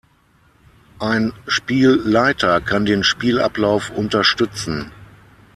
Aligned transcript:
Ein 0.97 1.31
Spielleiter 1.47 2.59
kann 2.59 2.87
den 2.87 3.03
Spielablauf 3.03 3.91
unterstützen. 3.91 4.91